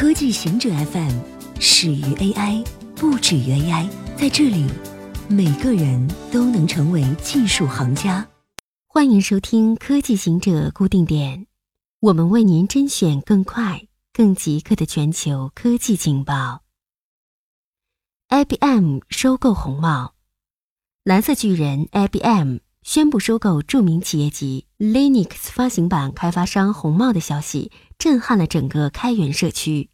[0.00, 1.10] 科技行者 FM
[1.58, 2.64] 始于 AI，
[2.94, 3.90] 不止于 AI。
[4.16, 4.64] 在这里，
[5.28, 8.24] 每个人都能成为技术行家。
[8.86, 11.48] 欢迎收听科技行者固定点，
[11.98, 16.62] 我们为您甄选更快、更即刻的全球科技情报。
[18.28, 20.14] IBM 收购红帽，
[21.02, 27.72] 蓝色巨人 IBM 宣布收购著名企业级 Linux 发行版开发商红帽的消息。
[27.98, 29.90] 震撼了整个开源社区。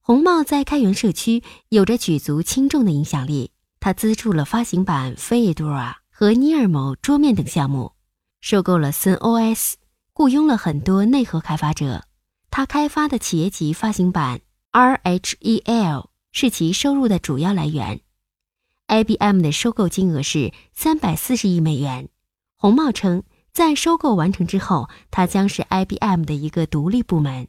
[0.00, 3.52] 红帽在开源社区有着举足轻重的影响力。
[3.78, 7.92] 他资助了发行版 Fedora 和 Nirmo 桌面等项目，
[8.40, 9.74] 收购了 SunOS，
[10.12, 12.06] 雇佣了很多内核开发者。
[12.50, 14.40] 他开发的企业级发行版
[14.72, 18.00] RHEL 是其收入的主要来源。
[18.88, 22.08] IBM 的收购金额是三百四十亿美元。
[22.56, 23.22] 红帽称。
[23.56, 27.48] 在收购完成之后，它将是 IBM 的一个独立部门。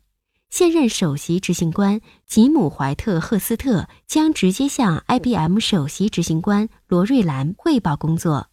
[0.49, 8.47] 现任首席执行官吉姆·怀特·赫斯特将直接向 IBM 首席执行官罗瑞兰汇报工作。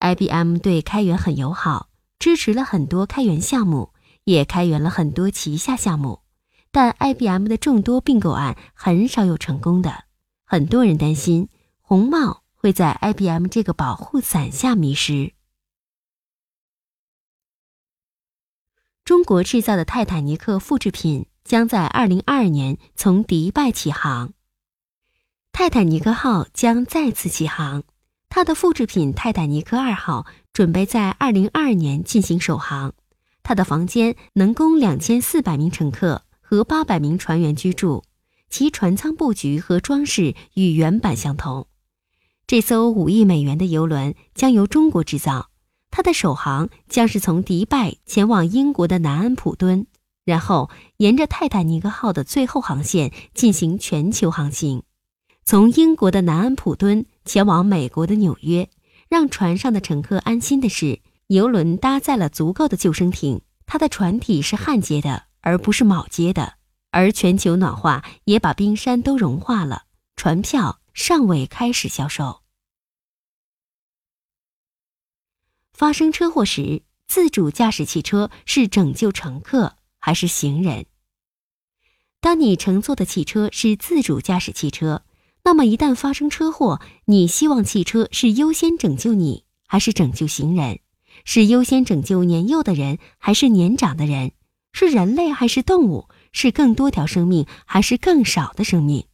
[0.00, 3.90] IBM 对开源很友好，支持了很多开源项目，
[4.24, 6.20] 也开源了很多旗下项目。
[6.72, 10.04] 但 IBM 的众多并购案很少有成功的，
[10.46, 11.50] 很多人担心
[11.82, 15.33] 红帽会在 IBM 这个保护伞下迷失。
[19.04, 24.32] 中国制造的泰坦尼克复制品将在二零二二年从迪拜起航。
[25.52, 27.82] 泰坦尼克号将再次起航，
[28.30, 30.24] 它的复制品泰坦尼克二号
[30.54, 32.94] 准备在二零二二年进行首航。
[33.42, 38.04] 它的房间能供两千四百名乘客和八百名船员居住，
[38.48, 41.66] 其船舱布局和装饰与原版相同。
[42.46, 45.50] 这艘五亿美元的游轮将由中国制造。
[45.96, 49.86] 它的首航将是从迪拜前往英国的南安普敦，
[50.24, 54.82] 然后沿着泰坦尼克号的最后航线进行全球航行，
[55.44, 58.68] 从英国的南安普敦前往美国的纽约。
[59.08, 66.54] 让船上的乘客安心的是，游轮搭载了足够的救生艇，它的船体是焊接的，而不是铆接的。
[66.90, 69.84] 而全球暖化也把冰山都融化了。
[70.16, 72.40] 船票尚未开始销售。
[75.74, 80.86] 发生车祸时，自主驾驶汽车是拯救乘客还是行人？
[82.20, 85.02] 当你乘坐的汽车是自主驾驶汽车，
[85.42, 90.78] 那么一旦发生车祸，你希望汽车是优先拯救你，还是拯救行人？
[91.24, 94.30] 是优先拯救年幼的人，还是年长的人？
[94.72, 96.08] 是人类还是动物？
[96.30, 99.06] 是更多条生命，还是更少的生命？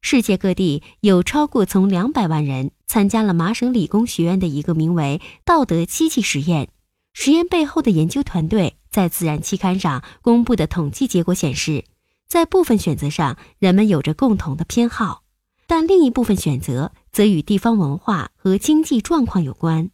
[0.00, 6.68] 世界各地有超过从两百万人参加了麻省理工学院的一个名为“道德机器实验”。
[7.14, 11.86] 实验背后的研究团队在《自然》期刊上公布的统计结果显示，
[12.28, 15.22] 在部分选择上人们有着共同的偏好，
[15.66, 19.88] 但另一部分选择则与地方文化和经济状况有关。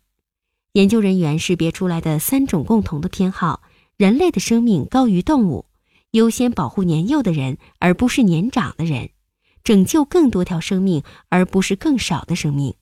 [0.73, 3.63] 研究人员识别出来的三种共同的偏好：
[3.97, 5.67] 人类的生命高于动物，
[6.11, 9.11] 优先保护年幼的人而不是年长的人。
[9.63, 12.75] 拯救更多条生命，而不是更少的生命。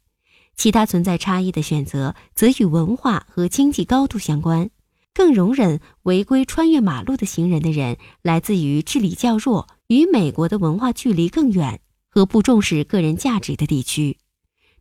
[0.56, 4.70] 其他存在差异的选择，则与文化和经济高度相关。
[5.14, 11.80] 更容忍违规穿越马路的行人的人，来自于智力较弱、与美国的文化距离更远
[12.10, 14.18] 和不重视个人价值的地区。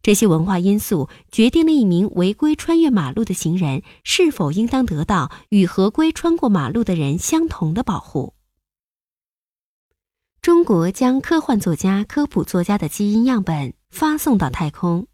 [0.02, 8.34] 这些文化因素决定了一名违规穿越马路的行人是否应当得到与合规穿过马路的人相同的保护。
[10.41, 15.08] 中国将科幻作家、科普作家的基因样本发送到太空。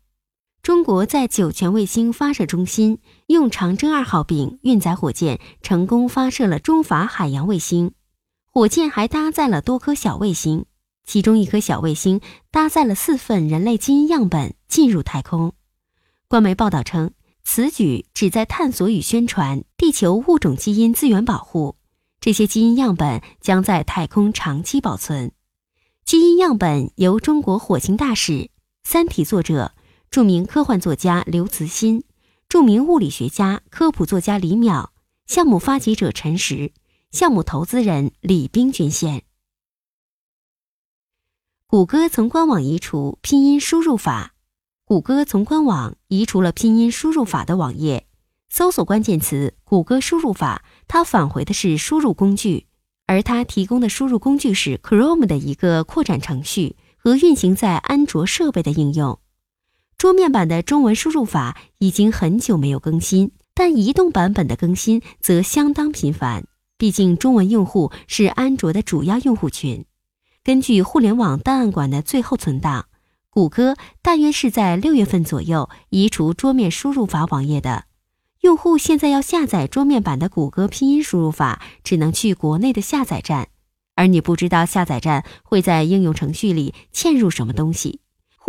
[0.63, 7.93] 中国在酒泉卫星发射中心用长征二号丙运载火箭成功发射了中法海洋卫星。
[8.45, 10.65] 火箭还搭载了多颗小卫星，
[11.03, 12.21] 其中一颗小卫星
[12.51, 15.53] 搭载了四份人类基因样本进入太空。
[16.27, 17.11] 官媒报道称，
[17.43, 21.77] 此举旨在探索与宣传地球物种基因资源保护。
[22.19, 25.31] 这些基因样本将在太空长期保存。
[26.05, 28.33] 基因样本由中国火星大使、
[28.83, 29.73] 《三体》作者、
[30.11, 32.03] 著名科幻作家刘慈欣、
[32.49, 34.89] 著名物理学家、科普作家李淼、
[35.25, 36.73] 项目发起者陈实、
[37.11, 39.23] 项目投资人李冰捐献。
[41.65, 44.33] 谷歌从官网移除拼音输入法。
[44.83, 48.05] 谷歌从官网移除了拼音输入法的网页。
[48.49, 52.67] 搜索关键词“谷歌输入法”，它返回的是输入工具，
[53.07, 59.17] 而它提供的输入工具是 Chrome 的一个扩展程序和运行在安卓设备的应用。
[60.01, 66.45] 桌面版的中文输入法已经很久没有更新，但移动版本的更新则相当频繁。
[66.75, 69.85] 毕竟中文用户是安卓的主要用户群。
[70.43, 72.85] 根据互联网档案馆的最后存档，
[73.29, 77.83] 谷歌大约是在六月份左右移除桌面输入法网页的。
[78.39, 83.49] 用户现在要下载桌面版的谷歌拼音输入法，只能去国内的下载站，
[83.93, 87.99] 而你不知道下载站会在应用程序里嵌入什么东西，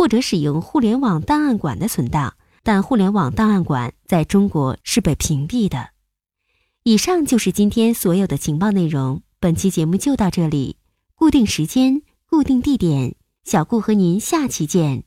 [0.03, 5.91] 或者使用互联网档案馆的存档，但互联网档案馆在中国是被屏蔽的。
[6.83, 10.75] 以上就是今天所有的情报内容，本期节目就到这里，
[11.15, 13.15] 固定时间，固定地点，
[13.45, 15.05] 小顾和您下期见。